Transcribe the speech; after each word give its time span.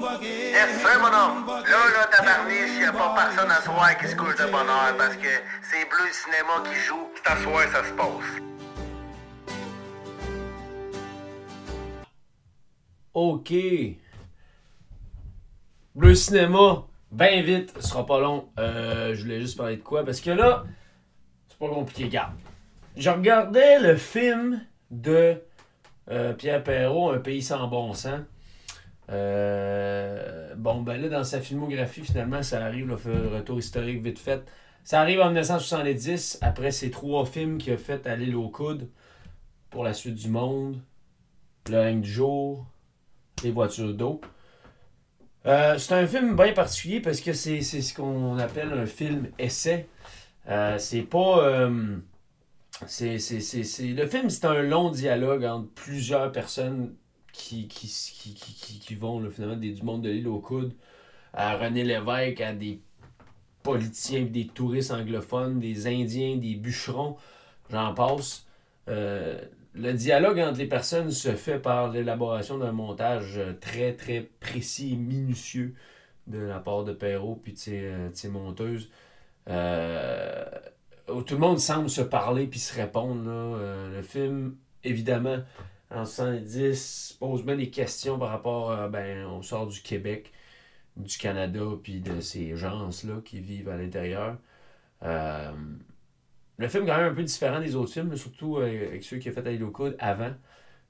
Yes, 0.00 0.80
sir, 0.80 0.98
mon 0.98 1.08
homme. 1.08 1.46
Là, 1.46 1.62
là, 1.92 2.06
tabarniche, 2.10 2.80
y 2.80 2.84
a 2.84 2.92
pas 2.92 3.14
personne 3.14 3.50
à 3.50 3.60
soir 3.60 3.98
qui 3.98 4.08
se 4.08 4.16
couche 4.16 4.34
de 4.36 4.44
bonheur 4.50 4.96
parce 4.96 5.14
que 5.16 5.28
c'est 5.62 5.86
Bleu 5.90 6.10
Cinéma 6.10 6.64
qui 6.64 6.80
joue. 6.80 7.06
C'est 7.16 7.30
à 7.30 7.36
soir, 7.36 7.64
ça 7.70 7.84
se 7.84 7.92
passe. 7.92 8.40
OK. 13.12 13.52
Bleu 15.94 16.14
Cinéma, 16.14 16.86
ben 17.12 17.44
vite, 17.44 17.74
ce 17.78 17.88
sera 17.88 18.06
pas 18.06 18.20
long. 18.20 18.48
Euh, 18.58 19.14
je 19.14 19.22
voulais 19.22 19.40
juste 19.40 19.58
parler 19.58 19.76
de 19.76 19.82
quoi? 19.82 20.02
Parce 20.02 20.22
que 20.22 20.30
là, 20.30 20.64
c'est 21.48 21.58
pas 21.58 21.68
compliqué. 21.68 22.04
Regarde. 22.04 22.32
Je 22.96 23.10
regardais 23.10 23.78
le 23.80 23.96
film 23.96 24.64
de 24.90 25.42
euh, 26.10 26.32
Pierre 26.32 26.64
Perrault, 26.64 27.10
Un 27.10 27.18
pays 27.18 27.42
sans 27.42 27.68
bon 27.68 27.92
sens. 27.92 28.20
Euh, 29.10 30.54
bon, 30.56 30.82
ben 30.82 31.00
là, 31.00 31.08
dans 31.08 31.24
sa 31.24 31.40
filmographie, 31.40 32.02
finalement, 32.04 32.42
ça 32.42 32.64
arrive, 32.64 32.90
un 32.92 33.28
retour 33.36 33.58
historique 33.58 34.02
vite 34.02 34.18
fait. 34.18 34.42
Ça 34.84 35.00
arrive 35.00 35.20
en 35.20 35.26
1970, 35.26 36.38
après 36.42 36.70
ces 36.70 36.90
trois 36.90 37.26
films 37.26 37.58
qu'il 37.58 37.72
a 37.72 37.76
fait 37.76 38.06
à 38.06 38.16
l'île 38.16 38.36
aux 38.36 38.48
coudes, 38.48 38.88
pour 39.70 39.84
la 39.84 39.94
suite 39.94 40.14
du 40.16 40.28
monde, 40.28 40.80
Le 41.70 41.78
règne 41.78 42.00
du 42.00 42.10
jour, 42.10 42.66
Les 43.44 43.50
voitures 43.52 43.94
d'eau. 43.94 44.20
Euh, 45.46 45.78
c'est 45.78 45.94
un 45.94 46.06
film 46.06 46.36
bien 46.36 46.52
particulier 46.52 47.00
parce 47.00 47.20
que 47.20 47.32
c'est 47.32 47.62
ce 47.62 47.94
qu'on 47.94 48.38
appelle 48.38 48.72
un 48.72 48.86
film 48.86 49.28
essai. 49.38 49.88
Euh, 50.48 50.78
c'est 50.78 51.02
pas. 51.02 51.44
euh, 51.44 51.96
c'est- 52.86 53.18
Le 53.82 54.06
film, 54.06 54.30
c'est 54.30 54.44
un 54.46 54.62
long 54.62 54.90
dialogue 54.90 55.44
entre 55.44 55.68
plusieurs 55.74 56.32
personnes 56.32 56.94
qui, 57.32 57.68
qui, 57.68 57.86
qui, 57.88 58.34
qui, 58.34 58.78
qui- 58.80 58.94
vont 58.94 59.20
là, 59.20 59.30
finalement 59.30 59.56
des, 59.56 59.72
du 59.72 59.82
monde 59.82 60.02
de 60.02 60.10
l'île 60.10 60.28
aux 60.28 60.40
coudes 60.40 60.74
à 61.32 61.56
René 61.56 61.84
Lévesque, 61.84 62.40
à 62.40 62.52
des 62.52 62.80
politiciens, 63.62 64.24
des 64.24 64.46
touristes 64.46 64.90
anglophones, 64.90 65.60
des 65.60 65.86
Indiens, 65.86 66.36
des 66.36 66.54
bûcherons, 66.54 67.16
j'en 67.70 67.94
passe. 67.94 68.46
Euh, 68.88 69.40
le 69.74 69.92
dialogue 69.92 70.40
entre 70.40 70.58
les 70.58 70.66
personnes 70.66 71.10
se 71.10 71.32
fait 71.34 71.58
par 71.60 71.90
l'élaboration 71.90 72.58
d'un 72.58 72.72
montage 72.72 73.38
euh, 73.38 73.52
très, 73.60 73.92
très 73.94 74.28
précis 74.40 74.94
et 74.94 74.96
minutieux 74.96 75.74
de 76.26 76.38
la 76.38 76.58
part 76.58 76.84
de 76.84 76.92
Perrault 76.92 77.40
puis 77.42 77.52
de 77.52 77.58
ses, 77.58 77.84
euh, 77.84 78.08
ses 78.12 78.28
monteuses. 78.28 78.90
Où 81.12 81.22
tout 81.22 81.34
le 81.34 81.40
monde 81.40 81.58
semble 81.58 81.90
se 81.90 82.02
parler 82.02 82.46
puis 82.46 82.60
se 82.60 82.74
répondre. 82.74 83.22
le 83.26 84.02
film, 84.02 84.56
évidemment, 84.84 85.38
en 85.90 86.04
70, 86.04 87.16
pose 87.18 87.44
bien 87.44 87.56
des 87.56 87.70
questions 87.70 88.18
par 88.18 88.30
rapport 88.30 88.72
à, 88.72 88.88
ben, 88.88 89.26
on 89.26 89.42
sort 89.42 89.66
du 89.66 89.80
Québec, 89.82 90.32
du 90.96 91.18
Canada, 91.18 91.60
puis 91.82 92.00
de 92.00 92.20
ces 92.20 92.56
gens-là 92.56 93.20
qui 93.24 93.40
vivent 93.40 93.68
à 93.68 93.76
l'intérieur. 93.76 94.38
Euh, 95.02 95.52
le 96.58 96.68
film 96.68 96.84
est 96.84 96.86
quand 96.88 96.98
même 96.98 97.12
un 97.12 97.14
peu 97.14 97.22
différent 97.22 97.60
des 97.60 97.74
autres 97.76 97.92
films, 97.92 98.16
surtout 98.16 98.58
euh, 98.58 98.88
avec 98.88 99.04
ceux 99.04 99.18
qu'il 99.18 99.32
a 99.32 99.34
fait 99.34 99.46
à 99.48 99.70
coudes 99.70 99.96
avant. 99.98 100.32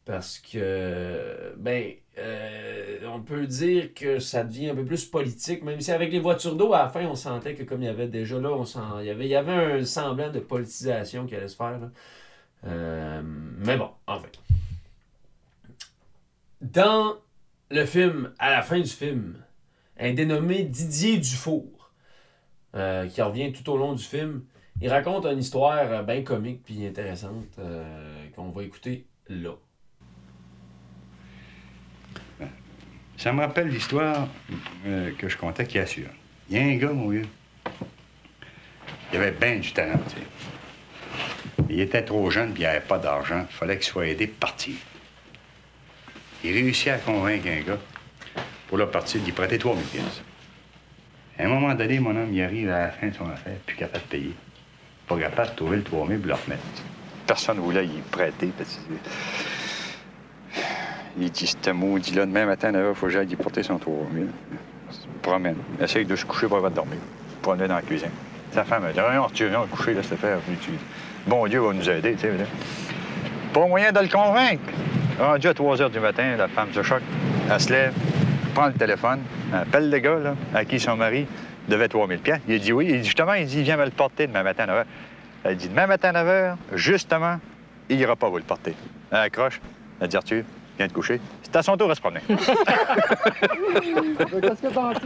Parce 0.04 0.38
que, 0.38 1.54
ben, 1.58 1.92
euh, 2.18 2.98
on 3.06 3.22
peut 3.22 3.46
dire 3.46 3.94
que 3.94 4.18
ça 4.18 4.44
devient 4.44 4.70
un 4.70 4.74
peu 4.74 4.84
plus 4.84 5.04
politique, 5.04 5.62
même 5.62 5.80
si 5.80 5.92
avec 5.92 6.10
les 6.10 6.18
voitures 6.18 6.56
d'eau, 6.56 6.72
à 6.72 6.84
la 6.84 6.88
fin, 6.88 7.04
on 7.06 7.14
sentait 7.14 7.54
que 7.54 7.62
comme 7.62 7.82
il 7.82 7.86
y 7.86 7.88
avait 7.88 8.08
déjà 8.08 8.38
là, 8.40 8.50
il, 9.00 9.06
y 9.06 9.34
avait, 9.34 9.52
un 9.52 9.84
semblant 9.84 10.30
de 10.30 10.40
politisation 10.40 11.26
qui 11.26 11.36
allait 11.36 11.48
se 11.48 11.56
faire. 11.56 11.78
mais 12.64 13.76
bon, 13.76 13.90
en 14.06 14.18
fait. 14.20 14.38
Dans 16.60 17.16
le 17.70 17.86
film, 17.86 18.34
à 18.38 18.50
la 18.50 18.62
fin 18.62 18.78
du 18.78 18.90
film, 18.90 19.42
un 19.98 20.12
dénommé 20.12 20.64
Didier 20.64 21.16
Dufour, 21.16 21.90
euh, 22.74 23.06
qui 23.08 23.22
revient 23.22 23.50
tout 23.52 23.68
au 23.70 23.78
long 23.78 23.94
du 23.94 24.04
film, 24.04 24.44
il 24.82 24.90
raconte 24.90 25.24
une 25.24 25.38
histoire 25.38 26.04
bien 26.04 26.22
comique 26.22 26.62
puis 26.62 26.86
intéressante 26.86 27.58
euh, 27.58 28.26
qu'on 28.34 28.50
va 28.50 28.62
écouter 28.62 29.06
là. 29.28 29.52
Ça 33.16 33.32
me 33.32 33.40
rappelle 33.40 33.68
l'histoire 33.68 34.28
euh, 34.86 35.12
que 35.16 35.28
je 35.28 35.36
contais 35.36 35.66
qui 35.66 35.78
assure. 35.78 36.08
Il 36.48 36.56
y 36.56 36.58
a 36.58 36.62
un 36.62 36.76
gars, 36.76 36.92
mon 36.92 37.08
vieux. 37.08 37.26
Il 39.12 39.18
avait 39.18 39.32
bien 39.32 39.58
du 39.58 39.72
talent, 39.72 40.00
tu 40.08 40.16
sais. 40.16 41.64
Il 41.70 41.80
était 41.80 42.02
trop 42.02 42.30
jeune 42.30 42.52
puis 42.52 42.62
il 42.62 42.66
n'avait 42.66 42.80
pas 42.80 42.98
d'argent. 42.98 43.46
Il 43.50 43.54
fallait 43.54 43.76
qu'il 43.76 43.86
soit 43.86 44.06
aidé 44.06 44.26
pour 44.26 44.38
partir. 44.38 44.74
Il 46.42 46.52
réussit 46.52 46.88
à 46.88 46.98
convaincre 46.98 47.46
un 47.48 47.60
gars 47.60 47.78
pour 48.68 48.78
le 48.78 48.86
partir 48.86 49.20
d'y 49.20 49.32
prêter 49.32 49.58
3000 49.58 49.84
pièces. 49.84 50.22
À 51.38 51.44
un 51.44 51.48
moment 51.48 51.74
donné, 51.74 52.00
mon 52.00 52.10
homme, 52.10 52.32
il 52.32 52.42
arrive 52.42 52.70
à 52.70 52.86
la 52.86 52.90
fin 52.90 53.08
de 53.08 53.14
son 53.14 53.28
affaire, 53.30 53.56
plus 53.66 53.76
capable 53.76 54.04
de 54.04 54.08
payer. 54.08 54.34
Pas 55.06 55.18
capable 55.18 55.50
de 55.50 55.54
trouver 55.56 55.76
le 55.78 55.82
3000 55.82 56.18
pour 56.18 56.28
le 56.28 56.34
remettre. 56.34 56.62
Personne 57.26 57.56
ne 57.56 57.62
voulait 57.62 57.86
y 57.86 58.00
prêter 58.10 58.50
parce 58.56 58.74
que 58.76 58.94
il 61.18 61.30
dit, 61.30 61.46
ce 61.46 61.70
maudit-là, 61.70 62.24
demain 62.24 62.46
matin, 62.46 62.68
à 62.68 62.72
9 62.72 62.86
h, 62.86 62.90
il 62.90 62.94
faut 62.94 63.06
que 63.06 63.12
j'aille 63.12 63.28
y 63.30 63.36
porter 63.36 63.62
son 63.62 63.78
3000. 63.78 64.26
Il 64.88 64.94
se 64.94 65.00
promène. 65.20 65.56
Essaye 65.80 66.04
de 66.04 66.16
se 66.16 66.24
coucher 66.24 66.46
pour 66.46 66.56
avoir 66.56 66.70
dormir. 66.70 66.98
Promenait 67.42 67.68
dans 67.68 67.76
la 67.76 67.82
cuisine. 67.82 68.10
Sa 68.52 68.64
femme, 68.64 68.84
elle 68.86 68.94
dit, 68.94 69.00
rien, 69.00 69.26
tu 69.32 69.46
viens 69.48 69.66
coucher, 69.66 69.94
laisse 69.94 70.10
le 70.10 70.16
faire. 70.16 70.38
Bon 71.26 71.46
Dieu 71.46 71.60
va 71.60 71.72
nous 71.72 71.88
aider, 71.88 72.14
tu 72.14 72.20
sais. 72.20 72.32
Pas 73.52 73.66
moyen 73.66 73.92
de 73.92 74.00
le 74.00 74.08
convaincre. 74.08 74.62
Rendu 75.20 75.48
à 75.48 75.54
3 75.54 75.76
h 75.76 75.90
du 75.90 76.00
matin, 76.00 76.36
la 76.38 76.48
femme 76.48 76.72
se 76.72 76.82
choque. 76.82 77.02
Elle 77.52 77.60
se 77.60 77.70
lève, 77.70 77.92
prend 78.54 78.68
le 78.68 78.72
téléphone, 78.72 79.20
elle 79.52 79.58
appelle 79.58 79.90
le 79.90 79.98
gars, 79.98 80.18
là, 80.18 80.34
à 80.54 80.64
qui 80.64 80.80
son 80.80 80.96
mari 80.96 81.26
devait 81.68 81.88
3000 81.88 82.20
pièces. 82.20 82.40
Il 82.48 82.58
dit 82.58 82.72
oui. 82.72 82.86
Il 82.88 83.02
dit, 83.02 83.04
justement, 83.04 83.34
il 83.34 83.44
dit, 83.44 83.62
viens 83.62 83.76
me 83.76 83.84
le 83.84 83.90
porter 83.90 84.26
demain 84.26 84.42
matin 84.42 84.64
à 84.64 84.68
9 84.68 84.78
h. 84.78 84.84
Elle 85.44 85.56
dit, 85.56 85.68
demain 85.68 85.86
matin 85.86 86.14
à 86.14 86.24
9 86.24 86.26
h, 86.26 86.54
justement, 86.72 87.38
il 87.90 88.00
ira 88.00 88.16
pas 88.16 88.30
vous 88.30 88.38
le 88.38 88.44
porter. 88.44 88.74
Elle 89.10 89.18
accroche. 89.18 89.60
Elle 90.00 90.08
dit, 90.08 90.16
Arthur, 90.16 90.42
viens 90.78 90.88
te 90.88 90.94
coucher. 90.94 91.20
C'est 91.42 91.54
à 91.54 91.62
son 91.62 91.76
tour 91.76 91.90
à 91.90 91.94
se 91.94 92.00
promener. 92.00 92.22
Qu'est-ce 92.28 92.46
que 94.62 94.72
t'en 94.72 94.94
tires? 94.94 95.02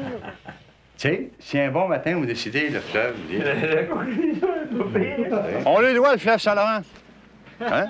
Tu 0.97 1.09
sais, 1.09 1.31
si 1.41 1.59
un 1.59 1.73
bon 1.73 1.89
matin 1.89 2.15
vous 2.15 2.25
décidez 2.25 2.69
le 2.69 2.79
fleuve, 2.79 3.17
vous 3.17 3.33
dites... 3.33 3.43
on 5.67 5.81
le 5.81 5.93
doit, 5.93 6.13
le 6.13 6.19
fleuve 6.19 6.41
Saint-Laurent. 6.41 6.83
Hein? 7.61 7.89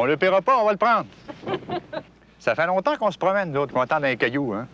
On 0.00 0.06
le 0.06 0.16
paiera 0.16 0.40
pas, 0.40 0.58
on 0.58 0.64
va 0.64 0.72
le 0.72 0.78
prendre. 0.78 1.04
Ça 2.38 2.54
fait 2.54 2.66
longtemps 2.66 2.96
qu'on 2.96 3.10
se 3.10 3.18
promène, 3.18 3.52
nous 3.52 3.60
autres, 3.60 3.74
qu'on 3.74 3.82
attend 3.82 4.00
dans 4.00 4.06
les 4.06 4.16
cailloux, 4.16 4.54
hein? 4.54 4.66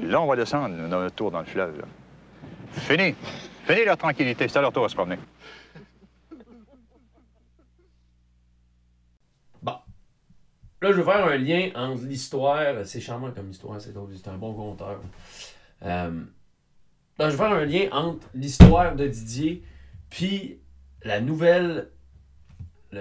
Là, 0.00 0.20
on 0.20 0.26
va 0.28 0.36
descendre 0.36 0.68
notre 0.68 1.16
tour 1.16 1.32
dans 1.32 1.40
le 1.40 1.46
fleuve. 1.46 1.82
Fini. 2.70 3.16
Fini 3.64 3.84
leur 3.84 3.96
tranquillité, 3.96 4.46
c'est 4.46 4.56
à 4.56 4.62
leur 4.62 4.72
tour 4.72 4.84
à 4.84 4.88
se 4.88 4.94
promener. 4.94 5.18
Bon. 9.60 9.74
Là, 10.80 10.92
je 10.92 10.96
veux 10.98 11.02
faire 11.02 11.26
un 11.26 11.36
lien 11.36 11.70
entre 11.74 12.04
l'histoire. 12.04 12.86
C'est 12.86 13.00
charmant 13.00 13.32
comme 13.32 13.50
histoire, 13.50 13.80
c'est 13.80 13.92
c'est 13.92 14.28
un 14.28 14.38
bon 14.38 14.54
conteur. 14.54 15.00
Euh, 15.82 16.22
là, 17.18 17.30
je 17.30 17.32
veux 17.32 17.36
faire 17.36 17.52
un 17.52 17.64
lien 17.64 17.88
entre 17.90 18.28
l'histoire 18.32 18.94
de 18.94 19.08
Didier 19.08 19.64
puis 20.08 20.60
la 21.02 21.20
nouvelle. 21.20 21.90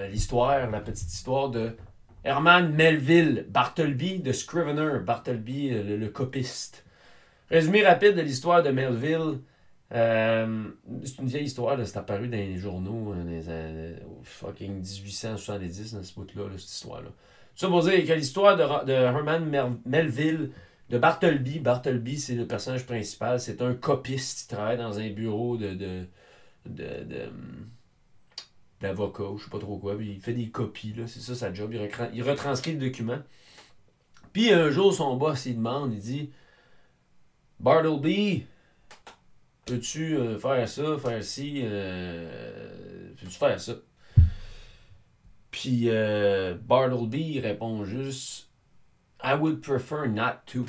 L'histoire, 0.07 0.69
la 0.69 0.79
petite 0.79 1.11
histoire 1.11 1.49
de 1.49 1.75
Herman 2.23 2.73
Melville, 2.73 3.45
Bartleby 3.49 4.19
de 4.19 4.31
Scrivener, 4.31 4.99
Bartleby, 4.99 5.69
euh, 5.71 5.97
le, 5.97 6.09
copiste. 6.09 6.85
Résumé 7.49 7.85
rapide 7.85 8.15
de 8.15 8.21
l'histoire 8.21 8.61
de 8.61 8.69
Melville. 8.69 9.39
Euh, 9.93 10.65
c'est 11.05 11.19
une 11.19 11.27
vieille 11.27 11.45
histoire, 11.45 11.77
c'est 11.85 11.97
apparu 11.97 12.27
dans 12.27 12.37
les 12.37 12.57
journaux 12.57 13.13
au 13.15 14.23
fucking 14.23 14.81
1870, 14.81 15.93
dans 15.93 16.03
ce 16.03 16.13
bout-là, 16.15 16.43
là, 16.43 16.57
cette 16.57 16.69
histoire-là. 16.69 17.09
Ça 17.55 17.69
pour 17.69 17.81
dire 17.81 18.05
que 18.05 18.13
l'histoire 18.13 18.57
de, 18.85 18.91
Herman 18.91 19.45
Mel- 19.45 19.77
Melville, 19.85 20.51
de 20.89 20.97
Bartleby, 20.97 21.59
Bartleby, 21.59 22.19
c'est 22.19 22.35
le 22.35 22.45
personnage 22.45 22.85
principal, 22.85 23.39
c'est 23.39 23.61
un 23.61 23.73
copiste, 23.73 24.43
il 24.43 24.55
travaille 24.55 24.77
dans 24.77 24.99
un 24.99 25.09
bureau 25.09 25.55
de, 25.55 25.73
de, 25.73 26.05
d'avocat, 28.81 29.23
ou 29.23 29.37
je 29.37 29.45
sais 29.45 29.49
pas 29.49 29.59
trop 29.59 29.77
quoi, 29.77 29.95
il 29.99 30.21
fait 30.21 30.33
des 30.33 30.49
copies, 30.49 30.93
c'est 31.07 31.19
ça 31.19 31.35
sa 31.35 31.53
job, 31.53 31.73
il, 31.73 32.23
retranscrit 32.23 32.73
le 32.73 32.79
document. 32.79 33.19
Puis 34.33 34.51
un 34.51 34.69
jour, 34.69 34.93
son 34.93 35.15
boss, 35.17 35.45
il 35.45 35.55
demande, 35.55 35.93
il 35.93 35.99
dit 35.99 36.31
Bartleby, 37.59 38.45
peux-tu 39.65 40.15
euh, 40.15 40.37
faire 40.37 40.67
ça, 40.69 40.97
faire 40.97 41.23
ci, 41.23 41.61
euh, 41.63 43.11
peux-tu 43.19 43.33
faire 43.33 43.59
ça? 43.59 43.73
Puis 45.49 45.85
euh, 45.89 46.55
Bartleby 46.55 47.39
répond 47.39 47.83
juste 47.83 48.49
I 49.23 49.33
would 49.33 49.61
prefer 49.61 50.07
not 50.07 50.43
to. 50.45 50.65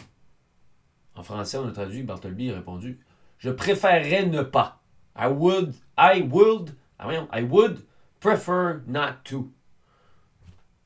En 1.15 1.23
français, 1.23 1.59
on 1.59 1.69
a 1.69 1.73
traduit, 1.73 2.03
Bartleby 2.03 2.51
a 2.51 2.55
répondu 2.55 3.01
Je 3.39 3.51
préférerais 3.51 4.27
ne 4.27 4.43
pas. 4.43 4.81
I 5.15 5.27
would, 5.27 5.75
I 5.99 6.23
would, 6.23 6.75
ah 6.99 7.13
I 7.33 7.43
would 7.43 7.85
prefer 8.21 8.81
not 8.87 9.25
to. 9.25 9.51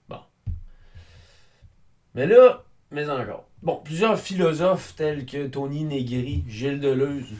Bon. 0.08 0.20
Mais 2.14 2.26
là, 2.26 2.64
mais 2.90 3.08
encore. 3.08 3.46
bon, 3.62 3.81
plusieurs 3.82 4.19
philosophes 4.19 4.94
tels 4.96 5.25
que 5.25 5.46
Tony 5.46 5.84
Negri, 5.84 6.44
Gilles 6.46 6.81
Deleuze, 6.81 7.32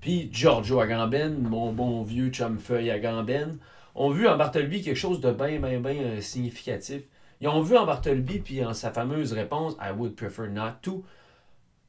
puis 0.00 0.28
Giorgio 0.32 0.80
Agamben, 0.80 1.38
mon 1.38 1.72
bon 1.72 2.02
vieux 2.02 2.30
chum 2.30 2.58
feuille 2.58 2.90
Agamben, 2.90 3.58
ont 3.94 4.10
vu 4.10 4.28
en 4.28 4.36
Bartleby 4.36 4.82
quelque 4.82 4.96
chose 4.96 5.20
de 5.20 5.32
bien, 5.32 5.58
bien, 5.58 5.80
bien 5.80 6.02
euh, 6.02 6.20
significatif. 6.20 7.02
Ils 7.40 7.48
ont 7.48 7.62
vu 7.62 7.76
en 7.76 7.86
Bartleby, 7.86 8.38
puis 8.38 8.64
en 8.64 8.74
sa 8.74 8.90
fameuse 8.90 9.32
réponse 9.32 9.74
I 9.80 9.92
would 9.96 10.14
prefer 10.14 10.48
not 10.48 10.74
to, 10.82 11.04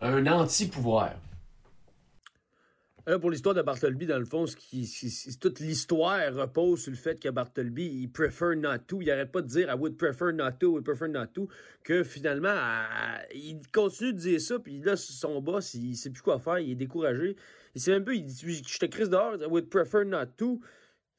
un 0.02 0.28
anti-pouvoir. 0.28 1.12
Pour 3.18 3.32
l'histoire 3.32 3.56
de 3.56 3.62
Bartleby, 3.62 4.06
dans 4.06 4.20
le 4.20 4.26
fond, 4.26 4.46
toute 5.40 5.60
l'histoire 5.60 6.34
repose 6.34 6.84
sur 6.84 6.92
le 6.92 6.98
fait 6.98 7.20
que 7.20 7.30
Bartleby, 7.30 8.02
il 8.04 8.12
prefer 8.12 8.56
not 8.56 8.80
to. 8.88 9.02
Il 9.02 9.08
n'arrête 9.08 9.32
pas 9.32 9.42
de 9.42 9.48
dire 9.48 9.70
I 9.70 9.76
would 9.76 9.98
prefer 9.98 10.32
not 10.32 10.52
to, 10.60 10.68
I 10.68 10.74
would 10.74 10.84
prefer 10.84 11.08
not 11.08 11.28
to, 11.34 11.48
que 11.84 12.04
finalement, 12.04 12.56
il 13.34 13.62
continue 13.74 14.14
de 14.14 14.20
dire 14.20 14.42
ça, 14.42 14.60
puis 14.60 14.80
là, 14.80 14.96
son 14.96 15.42
boss, 15.42 15.74
il 15.74 15.96
sait 15.96 16.12
plus 16.12 16.22
quoi 16.22 16.40
faire, 16.40 16.60
il 16.60 16.72
est 16.72 16.76
découragé. 16.76 17.36
Il 17.74 17.82
sait 17.82 17.92
même 17.92 18.06
pas, 18.06 18.14
il 18.14 18.26
dit 18.26 18.64
Je 18.68 18.78
te 18.78 18.86
crise 18.86 19.10
dehors, 19.10 19.38
I 19.42 19.46
would 19.46 19.70
prefer 19.70 20.06
not 20.06 20.28
to. 20.38 20.60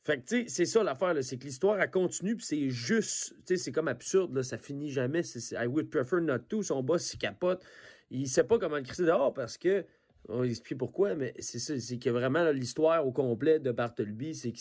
Fait 0.02 0.18
que, 0.18 0.26
tu 0.28 0.42
sais, 0.42 0.44
c'est 0.48 0.64
ça 0.66 0.82
l'affaire, 0.82 1.14
c'est 1.22 1.36
que 1.36 1.44
l'histoire, 1.44 1.80
elle 1.80 1.90
continue, 1.90 2.36
puis 2.36 2.46
c'est 2.46 2.70
juste, 2.70 3.34
tu 3.38 3.42
sais, 3.46 3.56
c'est 3.56 3.72
comme 3.72 3.88
absurde, 3.88 4.34
là, 4.34 4.42
ça 4.42 4.56
finit 4.58 4.90
jamais. 4.90 5.22
I 5.52 5.66
would 5.66 5.90
prefer 5.90 6.20
not 6.20 6.38
to, 6.48 6.62
son 6.62 6.82
boss, 6.82 7.12
il 7.14 7.18
capote. 7.18 7.62
Il 8.10 8.28
sait 8.28 8.44
pas 8.44 8.58
comment 8.58 8.76
le 8.76 8.82
crisser 8.82 9.04
dehors 9.04 9.32
parce 9.32 9.56
que, 9.56 9.84
on 10.28 10.40
va 10.40 10.46
expliquer 10.46 10.76
pourquoi, 10.76 11.14
mais 11.14 11.34
c'est 11.38 11.58
ça, 11.58 11.78
c'est 11.78 11.98
que 11.98 12.10
vraiment, 12.10 12.50
l'histoire 12.50 13.06
au 13.06 13.12
complet 13.12 13.58
de 13.58 13.72
Bartleby, 13.72 14.34
c'est 14.34 14.52
que 14.52 14.58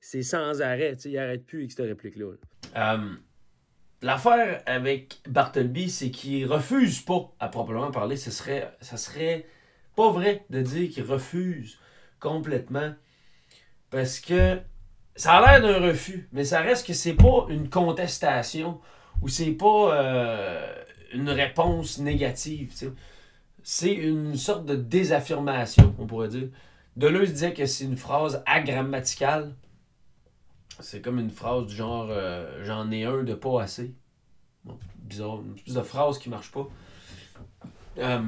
c'est, 0.00 0.22
sans 0.22 0.62
arrêt, 0.62 0.94
tu 0.96 1.02
sais, 1.02 1.10
il 1.10 1.18
arrête 1.18 1.44
plus 1.44 1.58
avec 1.60 1.72
cette 1.72 1.86
réplique-là. 1.86 2.32
Euh, 2.76 3.14
l'affaire 4.00 4.62
avec 4.66 5.20
Bartleby, 5.28 5.90
c'est 5.90 6.10
qu'il 6.10 6.46
refuse 6.46 7.00
pas, 7.00 7.32
à 7.40 7.48
proprement 7.48 7.90
parler, 7.90 8.16
ce 8.16 8.30
serait, 8.30 8.72
ça 8.80 8.96
serait 8.96 9.46
pas 9.96 10.10
vrai 10.10 10.44
de 10.50 10.60
dire 10.62 10.90
qu'il 10.90 11.04
refuse 11.04 11.78
complètement 12.18 12.94
parce 13.90 14.20
que 14.20 14.58
ça 15.14 15.34
a 15.34 15.58
l'air 15.58 15.60
d'un 15.60 15.86
refus, 15.86 16.28
mais 16.32 16.44
ça 16.44 16.60
reste 16.60 16.86
que 16.86 16.94
c'est 16.94 17.14
pas 17.14 17.46
une 17.50 17.68
contestation 17.68 18.80
ou 19.20 19.28
c'est 19.28 19.52
pas 19.52 19.94
euh, 19.94 20.74
une 21.12 21.28
réponse 21.28 21.98
négative. 21.98 22.72
C'est 23.62 23.92
une 23.92 24.36
sorte 24.36 24.66
de 24.66 24.74
désaffirmation, 24.74 25.94
on 25.98 26.06
pourrait 26.06 26.28
dire. 26.28 26.48
Deleuze 26.96 27.32
disait 27.32 27.54
que 27.54 27.64
c'est 27.66 27.84
une 27.84 27.96
phrase 27.96 28.42
agrammaticale. 28.44 29.54
C'est 30.80 31.00
comme 31.00 31.18
une 31.18 31.30
phrase 31.30 31.66
du 31.66 31.74
genre 31.74 32.08
euh, 32.10 32.64
j'en 32.64 32.90
ai 32.90 33.04
un 33.04 33.22
de 33.22 33.34
pas 33.34 33.62
assez. 33.62 33.94
bizarre, 34.96 35.40
une 35.42 35.54
espèce 35.54 35.74
de 35.74 35.82
phrase 35.82 36.18
qui 36.18 36.28
marche 36.28 36.50
pas. 36.50 36.68
Euh, 37.98 38.22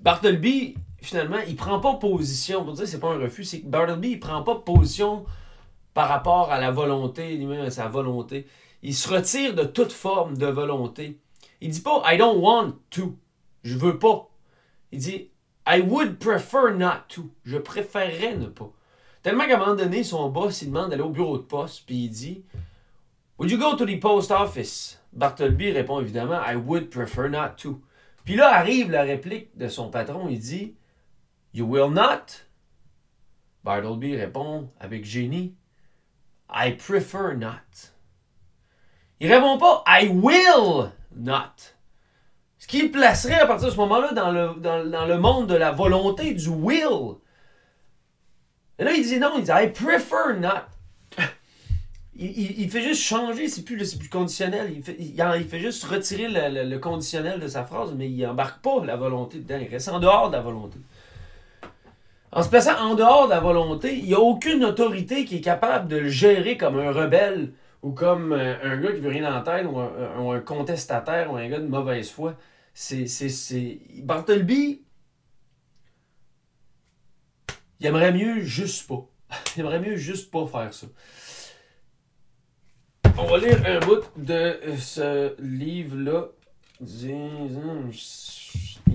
Bartleby, 0.00 0.76
finalement, 1.00 1.38
il 1.46 1.56
prend 1.56 1.80
pas 1.80 1.94
position. 1.94 2.64
Pour 2.64 2.74
dire 2.74 2.86
c'est 2.86 3.00
pas 3.00 3.12
un 3.12 3.18
refus, 3.18 3.44
c'est 3.44 3.60
que 3.60 3.66
Bartleby, 3.66 4.10
il 4.10 4.20
prend 4.20 4.42
pas 4.42 4.56
position 4.56 5.24
par 5.94 6.08
rapport 6.08 6.52
à 6.52 6.60
la 6.60 6.70
volonté, 6.70 7.36
lui-même 7.36 7.62
à 7.62 7.70
sa 7.70 7.88
volonté. 7.88 8.46
Il 8.86 8.94
se 8.94 9.08
retire 9.08 9.52
de 9.52 9.64
toute 9.64 9.90
forme 9.90 10.38
de 10.38 10.46
volonté. 10.46 11.18
Il 11.60 11.70
dit 11.70 11.80
pas 11.80 12.04
I 12.06 12.16
don't 12.16 12.40
want 12.40 12.76
to. 12.90 13.18
Je 13.64 13.76
veux 13.76 13.98
pas. 13.98 14.30
Il 14.92 15.00
dit 15.00 15.32
I 15.66 15.80
would 15.80 16.20
prefer 16.20 16.72
not 16.72 17.08
to. 17.08 17.28
Je 17.42 17.58
préférerais 17.58 18.36
ne 18.36 18.46
pas. 18.46 18.70
Tellement 19.24 19.46
qu'à 19.48 19.56
un 19.56 19.58
moment 19.58 19.74
donné, 19.74 20.04
son 20.04 20.28
boss, 20.28 20.62
il 20.62 20.68
demande 20.68 20.90
d'aller 20.90 21.02
au 21.02 21.10
bureau 21.10 21.36
de 21.36 21.42
poste, 21.42 21.82
puis 21.84 22.04
il 22.04 22.10
dit 22.10 22.44
Would 23.40 23.50
you 23.50 23.58
go 23.58 23.74
to 23.74 23.84
the 23.84 23.98
post 23.98 24.30
office? 24.30 25.02
Bartleby 25.12 25.72
répond 25.72 26.00
évidemment 26.00 26.40
I 26.46 26.54
would 26.54 26.88
prefer 26.88 27.28
not 27.28 27.56
to. 27.56 27.80
Puis 28.24 28.36
là 28.36 28.54
arrive 28.54 28.92
la 28.92 29.02
réplique 29.02 29.48
de 29.58 29.66
son 29.66 29.90
patron, 29.90 30.28
il 30.28 30.38
dit 30.38 30.76
You 31.52 31.66
will 31.66 31.90
not? 31.90 32.44
Bartleby 33.64 34.14
répond 34.14 34.70
avec 34.78 35.04
génie 35.04 35.56
I 36.48 36.70
prefer 36.70 37.34
not. 37.36 37.95
Il 39.20 39.32
répond 39.32 39.58
pas 39.58 39.82
I 39.86 40.08
will 40.08 40.90
not. 41.16 41.72
Ce 42.58 42.66
qui 42.66 42.82
le 42.82 42.90
placerait 42.90 43.40
à 43.40 43.46
partir 43.46 43.68
de 43.68 43.72
ce 43.72 43.78
moment-là 43.78 44.12
dans 44.12 44.30
le, 44.30 44.54
dans, 44.60 45.06
le 45.06 45.18
monde 45.18 45.46
de 45.46 45.54
la 45.54 45.70
volonté, 45.70 46.34
du 46.34 46.48
will. 46.48 47.16
Et 48.78 48.84
là, 48.84 48.92
il 48.92 49.04
dit 49.04 49.18
non, 49.18 49.34
il 49.38 49.44
dit 49.44 49.50
I 49.52 49.68
prefer 49.68 50.38
not. 50.38 50.66
Il, 52.18 52.70
fait 52.70 52.80
juste 52.80 53.02
changer, 53.02 53.46
c'est 53.46 53.62
plus, 53.62 53.94
plus 53.94 54.08
conditionnel. 54.08 54.72
Il 54.74 54.82
fait, 54.82 54.96
il, 54.98 55.48
fait 55.48 55.60
juste 55.60 55.84
retirer 55.84 56.28
le, 56.28 56.78
conditionnel 56.78 57.40
de 57.40 57.46
sa 57.46 57.64
phrase, 57.64 57.92
mais 57.94 58.10
il 58.10 58.26
embarque 58.26 58.62
pas 58.62 58.82
la 58.84 58.96
volonté 58.96 59.38
dedans. 59.38 59.58
Il 59.60 59.68
reste 59.68 59.88
en 59.90 60.00
dehors 60.00 60.30
de 60.30 60.36
la 60.36 60.42
volonté. 60.42 60.78
En 62.32 62.42
se 62.42 62.48
plaçant 62.48 62.78
en 62.80 62.94
dehors 62.94 63.26
de 63.26 63.30
la 63.30 63.40
volonté, 63.40 63.96
il 63.96 64.04
n'y 64.04 64.14
a 64.14 64.20
aucune 64.20 64.64
autorité 64.64 65.24
qui 65.24 65.36
est 65.36 65.40
capable 65.42 65.88
de 65.88 65.96
le 65.96 66.08
gérer 66.08 66.56
comme 66.56 66.78
un 66.78 66.90
rebelle 66.90 67.52
ou 67.86 67.92
comme 67.92 68.32
euh, 68.32 68.56
un 68.64 68.78
gars 68.78 68.92
qui 68.92 68.98
veut 68.98 69.10
rien 69.10 69.32
entendre 69.32 69.72
ou 69.72 69.78
un, 69.78 70.18
ou 70.18 70.32
un 70.32 70.40
contestataire 70.40 71.32
ou 71.32 71.36
un 71.36 71.48
gars 71.48 71.60
de 71.60 71.68
mauvaise 71.68 72.10
foi. 72.10 72.34
C'est. 72.74 73.06
Bartleby, 74.02 74.82
il 77.78 77.86
aimerait 77.86 78.12
mieux 78.12 78.40
juste 78.40 78.88
pas. 78.88 79.08
Il 79.56 79.60
aimerait 79.60 79.78
mieux 79.78 79.94
juste 79.94 80.32
pas 80.32 80.46
faire 80.46 80.74
ça. 80.74 80.88
On 83.18 83.24
va 83.24 83.38
lire 83.38 83.62
un 83.64 83.78
bout 83.78 84.02
de 84.16 84.58
ce 84.78 85.40
livre-là. 85.40 86.26
Il 86.80 86.88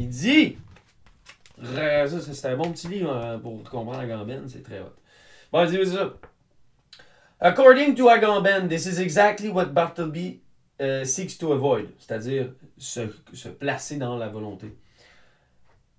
dit. 0.10 0.58
C'est 1.64 2.46
un 2.46 2.58
bon 2.58 2.74
petit 2.74 2.90
livre 2.90 3.40
pour 3.42 3.64
comprendre 3.64 4.00
Agamben, 4.00 4.50
c'est 4.50 4.64
très 4.64 4.82
hot. 4.82 4.94
Bon, 5.54 5.66
dis 5.66 5.86
ça. 5.86 6.12
According 7.44 7.96
to 7.96 8.04
Agamben, 8.04 8.70
this 8.70 8.86
is 8.86 9.00
exactly 9.00 9.50
what 9.50 9.74
Bartleby 9.74 10.42
uh, 10.80 11.04
seeks 11.04 11.36
to 11.38 11.54
avoid, 11.54 11.92
c'est-à-dire 12.00 12.52
se, 12.78 13.10
se 13.34 13.50
placer 13.50 13.98
dans 13.98 14.20
la 14.20 14.30
volonté. 14.30 14.74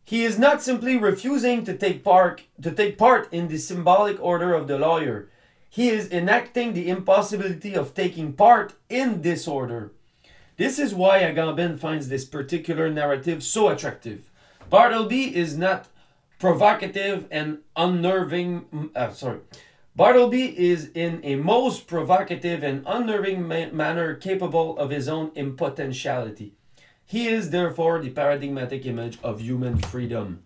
He 0.04 0.24
is 0.24 0.38
not 0.38 0.62
simply 0.62 0.96
refusing 0.96 1.64
to 1.64 1.76
take 1.76 2.04
part 2.04 2.42
to 2.60 2.70
take 2.70 2.96
part 2.96 3.32
in 3.32 3.48
the 3.48 3.58
symbolic 3.58 4.22
order 4.22 4.54
of 4.54 4.68
the 4.68 4.78
lawyer. 4.78 5.30
He 5.68 5.88
is 5.88 6.12
enacting 6.12 6.74
the 6.74 6.88
impossibility 6.88 7.74
of 7.74 7.94
taking 7.94 8.34
part 8.34 8.74
in 8.88 9.22
this 9.22 9.48
order. 9.48 9.90
This 10.58 10.78
is 10.78 10.94
why 10.94 11.22
Agamben 11.22 11.76
finds 11.76 12.08
this 12.08 12.24
particular 12.24 12.88
narrative 12.88 13.42
so 13.42 13.68
attractive. 13.68 14.30
Bartleby 14.70 15.34
is 15.34 15.56
not 15.56 15.88
provocative 16.38 17.26
and 17.32 17.58
unnerving. 17.74 18.90
Uh, 18.94 19.10
sorry. 19.10 19.40
Bartleby 19.94 20.58
is 20.58 20.90
in 20.94 21.20
a 21.22 21.34
most 21.34 21.86
provocative 21.86 22.62
and 22.62 22.82
unnerving 22.86 23.46
ma 23.46 23.66
manner 23.72 24.14
capable 24.14 24.78
of 24.78 24.88
his 24.88 25.06
own 25.06 25.30
impotentiality. 25.34 26.54
He 27.04 27.28
is 27.28 27.50
therefore 27.50 28.00
the 28.00 28.08
paradigmatic 28.08 28.86
image 28.86 29.18
of 29.22 29.42
human 29.42 29.76
freedom. 29.76 30.44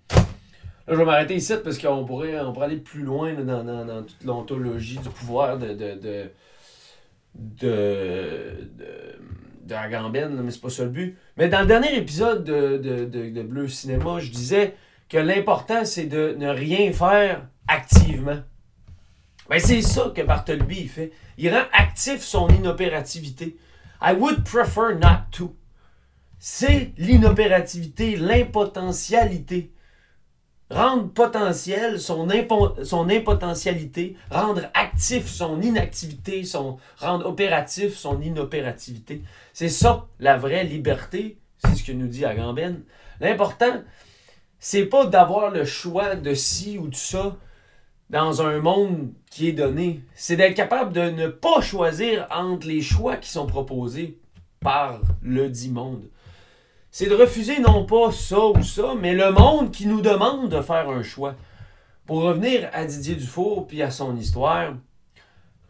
Là, 0.89 0.95
je 0.95 0.97
vais 0.97 1.05
m'arrêter 1.05 1.37
ici 1.37 1.55
parce 1.63 1.79
qu'on 1.79 2.05
pourrait, 2.05 2.41
on 2.41 2.53
pourrait 2.53 2.67
aller 2.67 2.79
plus 2.79 3.03
loin 3.03 3.35
dans, 3.35 4.03
toute 4.03 4.25
l'ontologie 4.25 4.99
du 4.99 5.09
pouvoir 5.11 5.59
de, 5.59 5.69
de, 5.75 5.95
de, 5.95 6.31
de, 7.37 8.69
de, 9.65 9.75
Agamben, 9.75 10.41
mais 10.43 10.51
c'est 10.51 10.61
pas 10.61 10.71
ça 10.71 10.83
le 10.83 10.91
but. 10.91 11.17
Mais 11.37 11.49
dans 11.49 11.61
le 11.61 11.67
dernier 11.67 11.97
épisode 11.97 12.43
de, 12.43 12.79
de, 12.79 13.05
de, 13.05 13.43
Bleu 13.43 13.69
Cinéma, 13.69 14.19
je 14.19 14.31
disais 14.31 14.75
que 15.09 15.19
l'important, 15.19 15.85
c'est 15.85 16.07
de 16.07 16.35
ne 16.37 16.49
rien 16.49 16.93
faire 16.93 17.47
activement. 17.69 18.43
Ben, 19.49 19.61
c'est 19.61 19.83
ça 19.83 20.13
que 20.15 20.23
Bartleby 20.23 20.89
fait. 20.89 21.13
Il 21.39 21.55
rend 21.55 21.65
actif 21.73 22.23
son 22.23 22.49
inopérativité. 22.49 23.57
I 24.03 24.13
would 24.13 24.45
prefer 24.45 24.95
not 24.95 25.31
to. 25.33 25.55
C'est 26.39 26.93
l'inopérativité, 26.99 28.17
l'impotentialité 28.17 29.73
rendre 30.71 31.09
potentiel 31.13 32.01
son, 32.01 32.29
son 32.83 33.09
impotentialité, 33.09 34.17
rendre 34.31 34.63
actif 34.75 35.27
son 35.27 35.61
inactivité, 35.63 36.45
son, 36.45 36.79
rendre 36.99 37.27
opératif 37.27 37.97
son 37.97 38.21
inopérativité. 38.21 39.23
C'est 39.53 39.69
ça, 39.69 40.07
la 40.19 40.37
vraie 40.37 40.65
liberté, 40.65 41.39
c'est 41.59 41.75
ce 41.75 41.85
que 41.85 41.93
nous 41.93 42.09
dit 42.09 42.25
Agamben. 42.25 42.83
L'important, 43.21 43.83
c'est 44.59 44.87
pas 44.87 45.07
d'avoir 45.07 45.51
le 45.51 45.65
choix 45.65 46.17
de 46.17 46.35
ci 46.35 46.79
ou 46.79 46.89
de 46.89 46.95
ça 46.95 47.37
dans 48.11 48.43
un 48.43 48.61
monde 48.61 49.13
qui 49.31 49.49
est 49.49 49.53
donné. 49.53 50.01
C'est 50.15 50.37
d'être 50.37 50.55
capable 50.55 50.93
de 50.93 51.11
ne 51.11 51.29
pas 51.29 51.61
choisir 51.61 52.27
entre 52.31 52.67
les 52.67 52.83
choix 52.83 53.17
qui 53.17 53.31
sont 53.31 53.47
proposés 53.47 54.19
par 54.61 55.01
le 55.23 55.49
dit 55.49 55.71
monde 55.71 56.09
c'est 56.97 57.11
de 57.11 57.15
refuser 57.15 57.61
non 57.61 57.85
pas 57.85 58.11
ça 58.11 58.43
ou 58.43 58.63
ça, 58.63 58.95
mais 58.99 59.13
le 59.13 59.31
monde 59.31 59.71
qui 59.71 59.87
nous 59.87 60.01
demande 60.01 60.49
de 60.49 60.63
faire 60.63 60.89
un 60.89 61.03
choix. 61.03 61.35
Pour 62.07 62.23
revenir 62.23 62.71
à 62.73 62.87
Didier 62.87 63.17
Dufour 63.17 63.67
puis 63.67 63.83
à 63.83 63.91
son 63.91 64.17
histoire, 64.17 64.73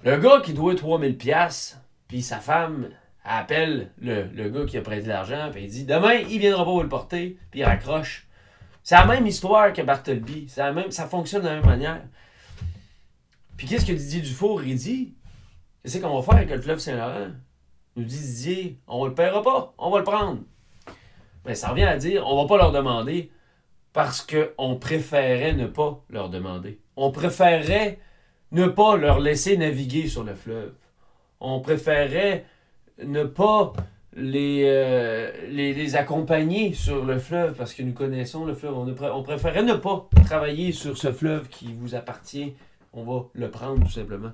le 0.04 0.18
gars 0.18 0.40
qui 0.40 0.52
doit 0.52 0.76
3000 0.76 1.16
pièces 1.16 1.80
puis 2.06 2.22
sa 2.22 2.38
femme, 2.38 2.90
elle 3.24 3.30
appelle 3.32 3.90
le, 4.00 4.28
le 4.36 4.48
gars 4.50 4.66
qui 4.66 4.78
a 4.78 4.82
prêté 4.82 5.08
l'argent, 5.08 5.48
puis 5.50 5.64
il 5.64 5.68
dit 5.68 5.84
Demain, 5.84 6.14
il 6.30 6.38
viendra 6.38 6.64
pas 6.64 6.70
vous 6.70 6.82
le 6.82 6.88
porter, 6.88 7.36
puis 7.50 7.58
il 7.58 7.64
raccroche. 7.64 8.28
C'est 8.84 8.94
la 8.94 9.06
même 9.06 9.26
histoire 9.26 9.72
que 9.72 9.82
Bartleby. 9.82 10.46
La 10.56 10.70
même, 10.70 10.92
ça 10.92 11.08
fonctionne 11.08 11.42
de 11.42 11.48
la 11.48 11.54
même 11.54 11.66
manière. 11.66 12.02
Puis 13.56 13.66
qu'est-ce 13.66 13.86
que 13.86 13.92
Didier 13.92 14.20
Dufour 14.20 14.62
il 14.62 14.76
dit? 14.76 15.14
Qu'est-ce 15.82 15.98
qu'on 15.98 16.16
va 16.16 16.22
faire 16.22 16.34
avec 16.34 16.50
le 16.50 16.60
fleuve 16.60 16.78
Saint-Laurent? 16.78 17.28
Nous 17.96 18.04
dit 18.04 18.18
Didier, 18.18 18.80
on 18.86 19.06
le 19.06 19.14
paiera 19.14 19.42
pas, 19.42 19.74
on 19.78 19.90
va 19.90 19.98
le 19.98 20.04
prendre. 20.04 20.40
Mais 21.46 21.54
ça 21.54 21.68
revient 21.68 21.84
à 21.84 21.96
dire 21.96 22.26
on 22.26 22.42
va 22.42 22.48
pas 22.48 22.56
leur 22.56 22.72
demander 22.72 23.30
parce 23.92 24.20
qu'on 24.26 24.76
préférait 24.76 25.54
ne 25.54 25.66
pas 25.66 26.04
leur 26.10 26.28
demander. 26.28 26.80
On 26.96 27.10
préférerait 27.10 27.98
ne 28.52 28.66
pas 28.66 28.96
leur 28.96 29.20
laisser 29.20 29.56
naviguer 29.56 30.08
sur 30.08 30.24
le 30.24 30.34
fleuve. 30.34 30.72
On 31.40 31.60
préférerait 31.60 32.44
ne 33.02 33.24
pas 33.24 33.72
les, 34.16 34.62
euh, 34.64 35.30
les, 35.48 35.96
accompagner 35.96 36.72
sur 36.72 37.04
le 37.04 37.18
fleuve 37.18 37.54
parce 37.54 37.74
que 37.74 37.82
nous 37.82 37.92
connaissons 37.92 38.44
le 38.44 38.54
fleuve. 38.54 38.76
On, 38.76 38.84
ne 38.84 38.94
on 39.12 39.22
préférait 39.22 39.62
ne 39.62 39.74
pas 39.74 40.08
travailler 40.24 40.72
sur 40.72 40.96
ce 40.96 41.12
fleuve 41.12 41.48
qui 41.48 41.74
vous 41.78 41.94
appartient. 41.94 42.54
On 42.96 43.04
va 43.04 43.26
le 43.34 43.50
prendre 43.50 43.84
tout 43.84 43.92
simplement. 43.92 44.32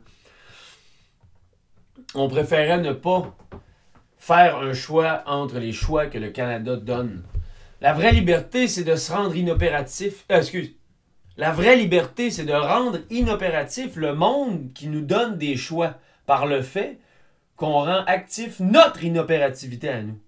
On 2.14 2.28
préférait 2.28 2.78
ne 2.78 2.92
pas 2.92 3.36
faire 4.18 4.58
un 4.58 4.72
choix 4.72 5.24
entre 5.26 5.58
les 5.58 5.72
choix 5.72 6.06
que 6.06 6.16
le 6.16 6.30
Canada 6.30 6.76
donne. 6.76 7.24
La 7.80 7.92
vraie 7.92 8.12
liberté, 8.12 8.68
c'est 8.68 8.84
de 8.84 8.94
se 8.94 9.10
rendre 9.10 9.34
inopératif. 9.34 10.24
euh, 10.30 10.38
excuse. 10.38 10.70
La 11.36 11.50
vraie 11.50 11.74
liberté, 11.74 12.30
c'est 12.30 12.44
de 12.44 12.52
rendre 12.52 13.00
inopératif 13.10 13.96
le 13.96 14.14
monde 14.14 14.72
qui 14.74 14.86
nous 14.86 15.00
donne 15.00 15.38
des 15.38 15.56
choix 15.56 15.96
par 16.24 16.46
le 16.46 16.62
fait 16.62 17.00
qu'on 17.56 17.84
rend 17.84 18.04
actif 18.06 18.60
notre 18.60 19.02
inopérativité 19.02 19.88
à 19.88 20.02
nous. 20.02 20.20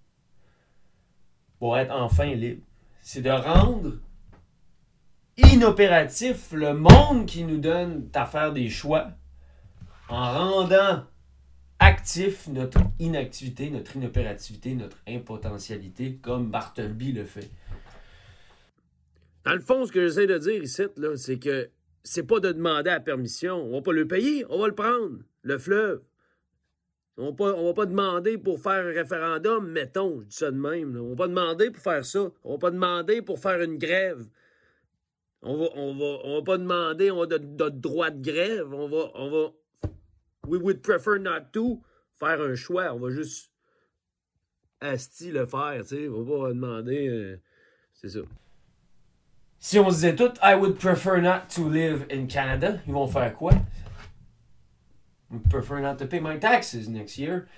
Pour 1.60 1.78
être 1.78 1.94
enfin 1.94 2.26
libre. 2.26 2.62
C'est 3.00 3.22
de 3.22 3.30
rendre 3.30 3.92
inopératif 5.36 6.52
le 6.52 6.74
monde 6.74 7.26
qui 7.26 7.44
nous 7.44 7.58
donne 7.58 8.08
à 8.14 8.26
faire 8.26 8.52
des 8.52 8.68
choix 8.68 9.08
en 10.08 10.32
rendant 10.32 11.04
actif 11.78 12.46
notre 12.48 12.78
inactivité, 12.98 13.70
notre 13.70 13.96
inopérativité, 13.96 14.74
notre 14.74 14.96
impotentialité, 15.08 16.18
comme 16.22 16.50
Bartleby 16.50 17.12
le 17.12 17.24
fait. 17.24 17.50
Dans 19.44 19.54
le 19.54 19.60
fond, 19.60 19.84
ce 19.84 19.92
que 19.92 20.06
j'essaie 20.06 20.26
de 20.26 20.38
dire 20.38 20.62
ici, 20.62 20.82
c'est 21.16 21.38
que 21.38 21.70
c'est 22.02 22.22
pas 22.22 22.40
de 22.40 22.52
demander 22.52 22.90
la 22.90 23.00
permission. 23.00 23.56
On 23.56 23.72
va 23.72 23.82
pas 23.82 23.92
le 23.92 24.06
payer, 24.06 24.44
on 24.48 24.58
va 24.58 24.68
le 24.68 24.74
prendre, 24.74 25.18
le 25.42 25.58
fleuve. 25.58 26.02
On 27.16 27.26
va 27.26 27.32
pas, 27.32 27.62
va 27.62 27.74
pas 27.74 27.86
demander 27.86 28.38
pour 28.38 28.60
faire 28.60 28.86
un 28.86 28.92
référendum, 28.92 29.70
mettons, 29.70 30.20
je 30.22 30.26
dis 30.26 30.36
ça 30.36 30.50
de 30.50 30.56
même. 30.56 30.94
là. 30.94 31.02
On 31.02 31.10
va 31.10 31.16
pas 31.16 31.28
demander 31.28 31.70
pour 31.70 31.82
faire 31.82 32.04
ça. 32.04 32.30
On 32.42 32.52
va 32.52 32.58
pas 32.58 32.70
demander 32.70 33.22
pour 33.22 33.38
faire 33.38 33.60
une 33.62 33.78
grève. 33.78 34.26
On 35.46 35.58
va, 35.58 35.66
on 35.76 35.94
va, 35.94 36.18
on 36.24 36.34
va 36.36 36.42
pas 36.42 36.58
demander, 36.58 37.10
on 37.10 37.26
notre 37.26 37.76
droit 37.76 38.10
de 38.10 38.22
grève. 38.22 38.72
On 38.72 38.88
va, 38.88 39.10
on 39.14 39.30
va, 39.30 39.52
we 40.46 40.58
would 40.58 40.82
prefer 40.82 41.18
not 41.18 41.52
to 41.52 41.82
faire 42.18 42.40
un 42.40 42.54
choix. 42.54 42.94
On 42.94 42.98
va 42.98 43.10
juste 43.10 43.50
asti 44.80 45.30
le 45.30 45.46
faire, 45.46 45.82
tu 45.82 45.96
sais. 45.96 46.08
On 46.08 46.22
va 46.22 46.46
pas 46.46 46.48
demander, 46.48 47.08
euh, 47.08 47.40
c'est 47.92 48.08
ça. 48.08 48.20
Si 49.58 49.78
on 49.78 49.90
se 49.90 49.96
disait 49.96 50.16
tout, 50.16 50.32
I 50.42 50.54
would 50.54 50.78
prefer 50.78 51.20
not 51.20 51.48
to 51.54 51.68
live 51.68 52.06
in 52.10 52.26
Canada, 52.26 52.80
ils 52.86 52.92
vont 52.92 53.06
faire 53.06 53.34
quoi? 53.34 53.52
I 53.52 55.34
would 55.34 55.50
prefer 55.50 55.80
not 55.80 55.96
to 55.98 56.06
pay 56.06 56.20
my 56.20 56.38
taxes 56.38 56.88
next 56.88 57.18
year. 57.18 57.48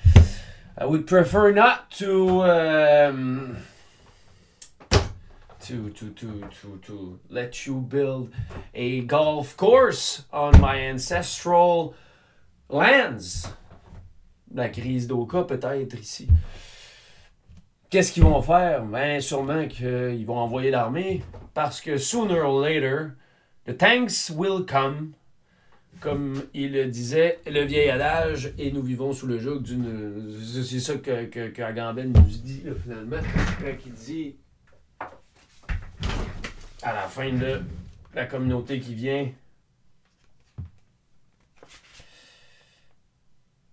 I 0.78 0.86
would 0.86 1.06
prefer 1.06 1.52
not 1.52 1.90
to 1.98 2.42
um, 2.42 3.56
to 5.66 5.90
to 5.90 6.10
to 6.10 6.48
to 6.50 6.78
to 6.86 7.18
let 7.28 7.66
you 7.66 7.80
build 7.80 8.30
a 8.74 9.00
golf 9.00 9.56
course 9.56 10.24
on 10.32 10.52
my 10.60 10.76
ancestral 10.76 11.94
lands. 12.68 13.48
La 14.54 14.68
crise 14.68 15.06
d'Oka 15.08 15.42
peut-être 15.42 15.98
ici. 15.98 16.28
Qu'est-ce 17.90 18.12
qu'ils 18.12 18.22
vont 18.22 18.42
faire? 18.42 18.84
Ben, 18.84 19.20
sûrement 19.20 19.66
qu'ils 19.66 20.24
vont 20.24 20.38
envoyer 20.38 20.70
l'armée 20.70 21.22
parce 21.54 21.80
que 21.80 21.98
sooner 21.98 22.40
or 22.40 22.60
later, 22.60 23.16
the 23.64 23.76
tanks 23.76 24.30
will 24.30 24.64
come. 24.64 25.14
Comme 26.00 26.42
il 26.52 26.72
le 26.72 26.86
disait, 26.86 27.40
le 27.46 27.62
vieil 27.62 27.88
adage, 27.88 28.52
et 28.58 28.70
nous 28.70 28.82
vivons 28.82 29.14
sous 29.14 29.26
le 29.26 29.38
joug 29.38 29.60
d'une. 29.60 30.30
C'est 30.42 30.78
ça 30.78 30.96
que, 30.96 31.24
que, 31.24 31.62
Agamben 31.62 32.12
nous 32.12 32.20
dit, 32.20 32.64
finalement, 32.82 33.16
quand 33.60 33.72
il 33.86 33.92
dit 33.92 34.36
à 36.86 36.94
la 36.94 37.08
fin 37.08 37.32
de 37.32 37.60
la 38.14 38.26
communauté 38.26 38.78
qui 38.78 38.94
vient. 38.94 39.28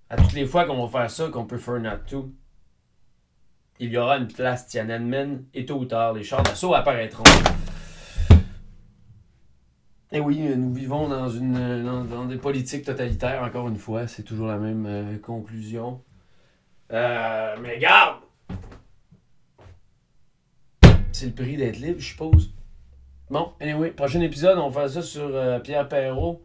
À 0.10 0.16
toutes 0.18 0.34
les 0.34 0.48
fois 0.48 0.66
qu'on 0.66 0.84
va 0.84 1.02
faire 1.02 1.12
ça, 1.12 1.30
qu'on 1.30 1.46
prefer 1.46 1.80
not 1.80 1.98
to, 2.08 2.32
il 3.80 3.92
y 3.92 3.98
aura 3.98 4.18
une 4.18 4.28
place 4.28 4.66
Tiananmen 4.66 5.46
et 5.54 5.66
tôt 5.66 5.78
ou 5.78 5.86
tard, 5.86 6.14
les 6.14 6.24
chars 6.24 6.42
d'assaut 6.42 6.74
apparaîtront. 6.74 7.24
Et 10.12 10.20
oui, 10.20 10.40
nous 10.40 10.74
vivons 10.74 11.08
dans, 11.08 11.30
une, 11.30 11.84
dans 11.84 12.26
des 12.26 12.38
politiques 12.38 12.86
totalitaires, 12.86 13.44
encore 13.44 13.68
une 13.68 13.78
fois, 13.78 14.08
c'est 14.08 14.24
toujours 14.24 14.48
la 14.48 14.58
même 14.58 14.86
euh, 14.88 15.18
conclusion. 15.20 16.02
Euh, 16.92 17.56
mais 17.62 17.78
garde! 17.78 18.22
C'est 21.12 21.28
le 21.28 21.34
prix 21.34 21.58
d'être 21.58 21.78
libre, 21.78 22.00
je 22.00 22.08
suppose. 22.08 22.54
Bon, 23.34 23.52
anyway, 23.60 23.90
prochain 23.90 24.22
épisode, 24.22 24.60
on 24.60 24.70
va 24.70 24.82
faire 24.82 24.90
ça 24.92 25.02
sur 25.02 25.26
euh, 25.26 25.58
Pierre 25.58 25.90
Perrault 25.90 26.44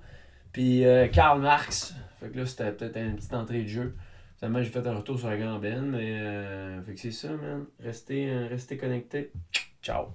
puis 0.52 0.86
euh, 0.86 1.06
Karl 1.08 1.38
Marx. 1.38 1.94
Fait 2.18 2.30
que 2.30 2.38
là, 2.38 2.46
c'était 2.46 2.72
peut-être 2.72 2.96
une 2.96 3.16
petite 3.16 3.34
entrée 3.34 3.64
de 3.64 3.68
jeu. 3.68 3.94
Finalement, 4.38 4.62
j'ai 4.62 4.70
fait 4.70 4.86
un 4.86 4.96
retour 4.96 5.18
sur 5.18 5.28
la 5.28 5.36
Gambenne, 5.36 5.90
mais 5.90 6.18
euh, 6.18 6.80
fait 6.80 6.94
que 6.94 7.00
c'est 7.00 7.10
ça, 7.10 7.28
man. 7.28 7.66
Restez, 7.78 8.34
restez 8.48 8.78
connectés. 8.78 9.32
Ciao. 9.82 10.06